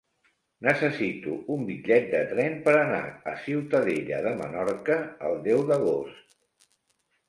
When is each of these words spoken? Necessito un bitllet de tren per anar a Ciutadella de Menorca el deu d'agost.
Necessito 0.67 1.33
un 1.57 1.67
bitllet 1.67 2.09
de 2.15 2.23
tren 2.33 2.57
per 2.65 2.75
anar 2.79 3.03
a 3.35 3.37
Ciutadella 3.45 4.25
de 4.29 4.35
Menorca 4.43 5.01
el 5.33 5.41
deu 5.49 5.67
d'agost. 5.73 6.47